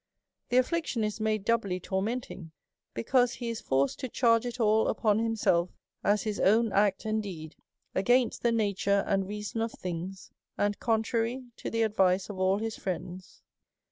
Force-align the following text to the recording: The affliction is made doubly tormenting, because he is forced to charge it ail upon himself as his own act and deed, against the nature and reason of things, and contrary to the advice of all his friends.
The 0.49 0.57
affliction 0.57 1.03
is 1.03 1.19
made 1.19 1.45
doubly 1.45 1.79
tormenting, 1.79 2.53
because 2.95 3.33
he 3.33 3.49
is 3.49 3.61
forced 3.61 3.99
to 3.99 4.09
charge 4.09 4.47
it 4.47 4.59
ail 4.59 4.87
upon 4.87 5.19
himself 5.19 5.69
as 6.03 6.23
his 6.23 6.39
own 6.39 6.71
act 6.73 7.05
and 7.05 7.21
deed, 7.21 7.55
against 7.93 8.41
the 8.41 8.51
nature 8.51 9.03
and 9.05 9.27
reason 9.27 9.61
of 9.61 9.73
things, 9.73 10.31
and 10.57 10.79
contrary 10.79 11.51
to 11.57 11.69
the 11.69 11.83
advice 11.83 12.29
of 12.31 12.39
all 12.39 12.57
his 12.57 12.75
friends. 12.77 13.43